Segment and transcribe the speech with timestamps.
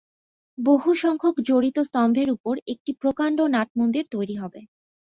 [0.57, 4.61] বহুসংখ্যক জড়িত স্তম্ভের উপর একটি প্রকাণ্ড নাটমন্দির তৈরী হবে।